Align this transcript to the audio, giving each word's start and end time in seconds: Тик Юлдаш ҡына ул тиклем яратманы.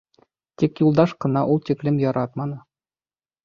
Тик 0.61 0.81
Юлдаш 0.83 1.13
ҡына 1.27 1.45
ул 1.53 1.63
тиклем 1.69 2.03
яратманы. 2.07 2.61